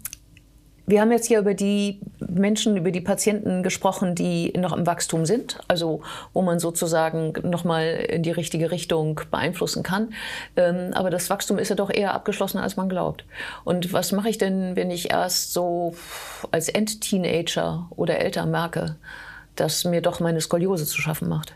wir 0.87 1.01
haben 1.01 1.11
jetzt 1.11 1.27
hier 1.27 1.41
über 1.41 1.55
die 1.55 2.01
Menschen, 2.21 2.77
über 2.77 2.93
die 2.93 3.01
Patienten 3.01 3.65
gesprochen, 3.65 4.15
die 4.15 4.53
noch 4.57 4.77
im 4.77 4.87
Wachstum 4.87 5.27
sind, 5.27 5.59
also 5.67 6.03
wo 6.33 6.43
man 6.43 6.61
sozusagen 6.61 7.33
nochmal 7.43 8.07
in 8.09 8.23
die 8.23 8.31
richtige 8.31 8.71
Richtung 8.71 9.21
beeinflussen 9.31 9.83
kann. 9.83 10.15
Ähm, 10.57 10.91
aber 10.93 11.11
das 11.11 11.31
Wachstum 11.31 11.59
ist 11.59 11.69
ja 11.69 11.77
doch 11.77 11.91
eher 11.91 12.15
abgeschlossen, 12.15 12.59
als 12.59 12.77
man 12.77 12.89
glaubt. 12.89 13.25
Und 13.65 13.93
was 13.93 14.13
mache 14.13 14.29
ich 14.29 14.39
denn, 14.39 14.77
wenn 14.77 14.91
ich 14.93 15.11
erst 15.11 15.53
so 15.53 15.95
als 16.53 16.69
Endteenager 16.69 17.89
oder 17.91 18.21
älter 18.21 18.47
merke, 18.47 18.97
das 19.57 19.85
mir 19.85 20.01
doch 20.01 20.21
meine 20.21 20.41
Skoliose 20.41 20.87
zu 20.87 21.01
schaffen 21.01 21.29
macht. 21.29 21.55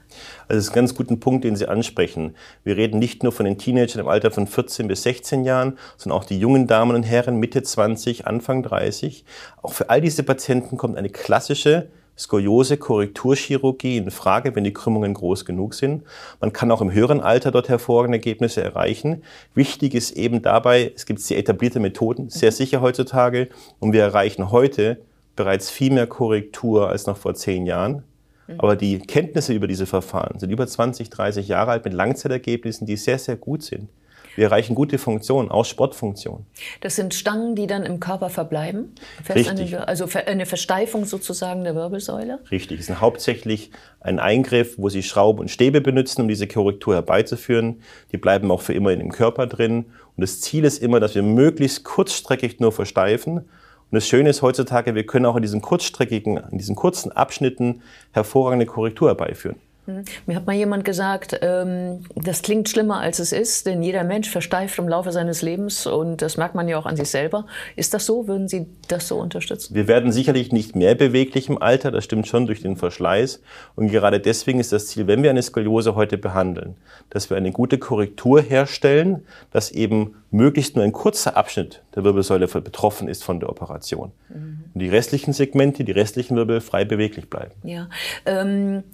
Also 0.48 0.58
das 0.58 0.64
ist 0.64 0.70
ein 0.70 0.74
ganz 0.74 0.94
guter 0.94 1.16
Punkt, 1.16 1.44
den 1.44 1.56
Sie 1.56 1.68
ansprechen. 1.68 2.34
Wir 2.64 2.76
reden 2.76 2.98
nicht 2.98 3.22
nur 3.22 3.32
von 3.32 3.46
den 3.46 3.58
Teenagern 3.58 4.00
im 4.00 4.08
Alter 4.08 4.30
von 4.30 4.46
14 4.46 4.88
bis 4.88 5.02
16 5.02 5.44
Jahren, 5.44 5.78
sondern 5.96 6.18
auch 6.18 6.24
die 6.24 6.38
jungen 6.38 6.66
Damen 6.66 6.94
und 6.94 7.04
Herren 7.04 7.36
Mitte 7.36 7.62
20, 7.62 8.26
Anfang 8.26 8.62
30. 8.62 9.24
Auch 9.62 9.72
für 9.72 9.90
all 9.90 10.00
diese 10.00 10.22
Patienten 10.22 10.76
kommt 10.76 10.96
eine 10.96 11.10
klassische 11.10 11.88
Skoliose-Korrekturchirurgie 12.18 13.98
in 13.98 14.10
Frage, 14.10 14.54
wenn 14.54 14.64
die 14.64 14.72
Krümmungen 14.72 15.14
groß 15.14 15.44
genug 15.44 15.74
sind. 15.74 16.02
Man 16.40 16.52
kann 16.52 16.70
auch 16.70 16.80
im 16.80 16.92
höheren 16.92 17.20
Alter 17.20 17.50
dort 17.50 17.68
hervorragende 17.68 18.16
Ergebnisse 18.18 18.62
erreichen. 18.62 19.22
Wichtig 19.54 19.94
ist 19.94 20.12
eben 20.12 20.42
dabei, 20.42 20.92
es 20.94 21.06
gibt 21.06 21.20
sehr 21.20 21.38
etablierte 21.38 21.80
Methoden, 21.80 22.30
sehr 22.30 22.52
sicher 22.52 22.80
heutzutage, 22.80 23.48
und 23.80 23.92
wir 23.92 24.02
erreichen 24.02 24.50
heute 24.50 24.98
bereits 25.36 25.70
viel 25.70 25.92
mehr 25.92 26.06
Korrektur 26.06 26.88
als 26.88 27.06
noch 27.06 27.16
vor 27.16 27.34
zehn 27.34 27.66
Jahren. 27.66 28.02
Mhm. 28.46 28.60
Aber 28.60 28.76
die 28.76 28.98
Kenntnisse 28.98 29.52
über 29.52 29.66
diese 29.66 29.86
Verfahren 29.86 30.38
sind 30.38 30.50
über 30.50 30.66
20, 30.66 31.10
30 31.10 31.48
Jahre 31.48 31.72
alt 31.72 31.84
mit 31.84 31.94
Langzeitergebnissen, 31.94 32.86
die 32.86 32.96
sehr, 32.96 33.18
sehr 33.18 33.36
gut 33.36 33.62
sind. 33.62 33.88
Wir 34.34 34.44
erreichen 34.44 34.74
gute 34.74 34.98
Funktionen, 34.98 35.50
auch 35.50 35.64
Sportfunktionen. 35.64 36.44
Das 36.82 36.94
sind 36.94 37.14
Stangen, 37.14 37.54
die 37.56 37.66
dann 37.66 37.84
im 37.84 38.00
Körper 38.00 38.28
verbleiben? 38.28 38.94
Richtig. 39.34 39.74
Eine, 39.74 39.88
also 39.88 40.06
eine 40.26 40.44
Versteifung 40.44 41.06
sozusagen 41.06 41.64
der 41.64 41.74
Wirbelsäule? 41.74 42.40
Richtig. 42.50 42.80
Es 42.80 42.90
ist 42.90 43.00
hauptsächlich 43.00 43.70
ein 44.00 44.18
Eingriff, 44.18 44.74
wo 44.76 44.90
Sie 44.90 45.02
Schrauben 45.02 45.40
und 45.40 45.50
Stäbe 45.50 45.80
benutzen, 45.80 46.20
um 46.20 46.28
diese 46.28 46.46
Korrektur 46.46 46.94
herbeizuführen. 46.94 47.80
Die 48.12 48.18
bleiben 48.18 48.50
auch 48.50 48.60
für 48.60 48.74
immer 48.74 48.92
in 48.92 48.98
dem 48.98 49.10
Körper 49.10 49.46
drin. 49.46 49.86
Und 50.16 50.20
das 50.20 50.42
Ziel 50.42 50.64
ist 50.64 50.82
immer, 50.82 51.00
dass 51.00 51.14
wir 51.14 51.22
möglichst 51.22 51.84
kurzstreckig 51.84 52.60
nur 52.60 52.72
versteifen 52.72 53.48
und 53.90 53.94
das 53.94 54.08
Schöne 54.08 54.30
ist 54.30 54.42
heutzutage, 54.42 54.94
wir 54.94 55.06
können 55.06 55.26
auch 55.26 55.36
in 55.36 55.42
diesen 55.42 55.62
kurzstreckigen, 55.62 56.38
in 56.50 56.58
diesen 56.58 56.74
kurzen 56.74 57.12
Abschnitten 57.12 57.82
hervorragende 58.12 58.66
Korrektur 58.66 59.08
herbeiführen. 59.08 59.56
Hm. 59.86 60.04
Mir 60.26 60.36
hat 60.36 60.46
mal 60.46 60.54
jemand 60.54 60.84
gesagt, 60.84 61.38
ähm, 61.42 62.04
das 62.14 62.42
klingt 62.42 62.68
schlimmer 62.68 63.00
als 63.00 63.18
es 63.18 63.32
ist, 63.32 63.66
denn 63.66 63.82
jeder 63.82 64.04
Mensch 64.04 64.28
versteift 64.28 64.78
im 64.78 64.88
Laufe 64.88 65.12
seines 65.12 65.42
Lebens 65.42 65.86
und 65.86 66.22
das 66.22 66.36
merkt 66.36 66.54
man 66.54 66.68
ja 66.68 66.76
auch 66.78 66.86
an 66.86 66.96
sich 66.96 67.08
selber. 67.08 67.46
Ist 67.76 67.94
das 67.94 68.04
so? 68.04 68.26
Würden 68.26 68.48
Sie 68.48 68.66
das 68.88 69.08
so 69.08 69.16
unterstützen? 69.16 69.74
Wir 69.74 69.88
werden 69.88 70.12
sicherlich 70.12 70.52
nicht 70.52 70.74
mehr 70.74 70.94
beweglich 70.94 71.48
im 71.48 71.62
Alter, 71.62 71.90
das 71.90 72.04
stimmt 72.04 72.26
schon 72.26 72.46
durch 72.46 72.62
den 72.62 72.76
Verschleiß. 72.76 73.40
Und 73.76 73.88
gerade 73.88 74.20
deswegen 74.20 74.58
ist 74.58 74.72
das 74.72 74.88
Ziel, 74.88 75.06
wenn 75.06 75.22
wir 75.22 75.30
eine 75.30 75.42
Skoliose 75.42 75.94
heute 75.94 76.18
behandeln, 76.18 76.76
dass 77.10 77.30
wir 77.30 77.36
eine 77.36 77.52
gute 77.52 77.78
Korrektur 77.78 78.42
herstellen, 78.42 79.24
dass 79.52 79.70
eben 79.70 80.16
möglichst 80.30 80.74
nur 80.74 80.84
ein 80.84 80.92
kurzer 80.92 81.36
Abschnitt 81.36 81.82
der 81.94 82.04
Wirbelsäule 82.04 82.48
betroffen 82.48 83.08
ist 83.08 83.24
von 83.24 83.40
der 83.40 83.48
Operation. 83.48 84.12
Mhm. 84.28 84.64
Und 84.74 84.80
die 84.80 84.88
restlichen 84.88 85.32
Segmente, 85.32 85.84
die 85.84 85.92
restlichen 85.92 86.36
Wirbel 86.36 86.60
frei 86.60 86.84
beweglich 86.84 87.30
bleiben. 87.30 87.52
Ja. 87.62 87.88
Ähm 88.26 88.84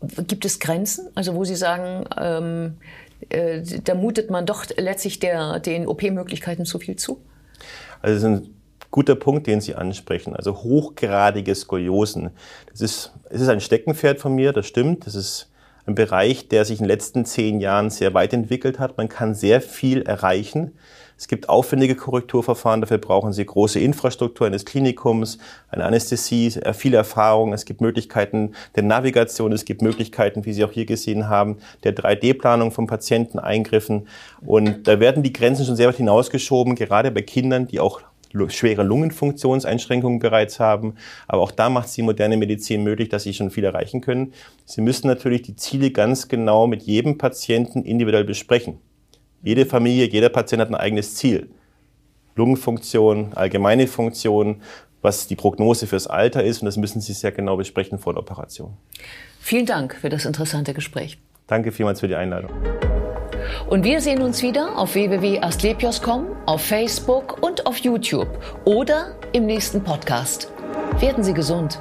Gibt 0.00 0.44
es 0.44 0.60
Grenzen, 0.60 1.08
also 1.14 1.34
wo 1.34 1.44
Sie 1.44 1.56
sagen, 1.56 2.04
ähm, 2.16 2.74
äh, 3.30 3.62
da 3.82 3.94
mutet 3.94 4.30
man 4.30 4.46
doch 4.46 4.64
letztlich 4.76 5.18
der, 5.18 5.58
den 5.60 5.86
OP-Möglichkeiten 5.86 6.64
zu 6.64 6.78
viel 6.78 6.96
zu? 6.96 7.20
Also 8.00 8.14
das 8.14 8.22
ist 8.22 8.24
ein 8.24 8.54
guter 8.90 9.16
Punkt, 9.16 9.46
den 9.46 9.60
Sie 9.60 9.74
ansprechen. 9.74 10.34
Also 10.36 10.62
hochgradige 10.62 11.54
Skoliosen. 11.54 12.30
Das 12.70 12.80
ist, 12.80 13.12
es 13.30 13.40
ist 13.40 13.48
ein 13.48 13.60
Steckenpferd 13.60 14.20
von 14.20 14.34
mir, 14.34 14.52
das 14.52 14.66
stimmt. 14.66 15.06
Das 15.06 15.14
ist 15.14 15.50
ein 15.86 15.94
Bereich, 15.94 16.48
der 16.48 16.64
sich 16.64 16.78
in 16.78 16.84
den 16.84 16.90
letzten 16.90 17.24
zehn 17.24 17.60
Jahren 17.60 17.90
sehr 17.90 18.14
weit 18.14 18.32
entwickelt 18.32 18.78
hat. 18.78 18.96
Man 18.98 19.08
kann 19.08 19.34
sehr 19.34 19.60
viel 19.60 20.02
erreichen. 20.02 20.72
Es 21.18 21.26
gibt 21.26 21.48
aufwendige 21.48 21.96
Korrekturverfahren, 21.96 22.80
dafür 22.80 22.98
brauchen 22.98 23.32
Sie 23.32 23.44
große 23.44 23.80
Infrastruktur 23.80 24.46
eines 24.46 24.64
Klinikums, 24.64 25.38
eine 25.68 25.84
Anästhesie, 25.84 26.60
äh, 26.60 26.72
viel 26.72 26.94
Erfahrung. 26.94 27.52
Es 27.52 27.64
gibt 27.64 27.80
Möglichkeiten 27.80 28.52
der 28.76 28.84
Navigation, 28.84 29.50
es 29.50 29.64
gibt 29.64 29.82
Möglichkeiten, 29.82 30.44
wie 30.44 30.52
Sie 30.52 30.64
auch 30.64 30.70
hier 30.70 30.86
gesehen 30.86 31.28
haben, 31.28 31.58
der 31.82 31.92
3D-Planung 31.92 32.70
von 32.70 32.86
Patienteneingriffen. 32.86 34.06
Und 34.46 34.86
da 34.86 35.00
werden 35.00 35.24
die 35.24 35.32
Grenzen 35.32 35.66
schon 35.66 35.74
sehr 35.74 35.88
weit 35.88 35.96
hinausgeschoben, 35.96 36.76
gerade 36.76 37.10
bei 37.10 37.22
Kindern, 37.22 37.66
die 37.66 37.80
auch 37.80 38.00
schwere 38.46 38.84
Lungenfunktionseinschränkungen 38.84 40.20
bereits 40.20 40.60
haben. 40.60 40.94
Aber 41.26 41.42
auch 41.42 41.50
da 41.50 41.68
macht 41.68 41.88
es 41.88 41.94
die 41.94 42.02
moderne 42.02 42.36
Medizin 42.36 42.84
möglich, 42.84 43.08
dass 43.08 43.24
sie 43.24 43.34
schon 43.34 43.50
viel 43.50 43.64
erreichen 43.64 44.02
können. 44.02 44.34
Sie 44.66 44.82
müssen 44.82 45.08
natürlich 45.08 45.42
die 45.42 45.56
Ziele 45.56 45.90
ganz 45.90 46.28
genau 46.28 46.68
mit 46.68 46.82
jedem 46.82 47.18
Patienten 47.18 47.82
individuell 47.82 48.24
besprechen. 48.24 48.78
Jede 49.42 49.66
Familie, 49.66 50.08
jeder 50.08 50.28
Patient 50.28 50.60
hat 50.60 50.68
ein 50.68 50.74
eigenes 50.74 51.14
Ziel. 51.14 51.48
Lungenfunktion, 52.34 53.32
allgemeine 53.34 53.86
Funktion, 53.86 54.62
was 55.02 55.26
die 55.26 55.36
Prognose 55.36 55.86
fürs 55.86 56.06
Alter 56.06 56.42
ist. 56.42 56.62
Und 56.62 56.66
das 56.66 56.76
müssen 56.76 57.00
Sie 57.00 57.12
sehr 57.12 57.32
genau 57.32 57.56
besprechen 57.56 57.98
vor 57.98 58.14
der 58.14 58.22
Operation. 58.22 58.76
Vielen 59.40 59.66
Dank 59.66 59.94
für 59.94 60.08
das 60.08 60.24
interessante 60.24 60.74
Gespräch. 60.74 61.18
Danke 61.46 61.72
vielmals 61.72 62.00
für 62.00 62.08
die 62.08 62.14
Einladung. 62.14 62.50
Und 63.68 63.84
wir 63.84 64.00
sehen 64.00 64.22
uns 64.22 64.42
wieder 64.42 64.76
auf 64.76 64.94
www.astlepios.com, 64.94 66.26
auf 66.46 66.62
Facebook 66.62 67.42
und 67.42 67.66
auf 67.66 67.78
YouTube 67.78 68.28
oder 68.64 69.16
im 69.32 69.46
nächsten 69.46 69.82
Podcast. 69.82 70.52
Werden 71.00 71.24
Sie 71.24 71.32
gesund. 71.32 71.80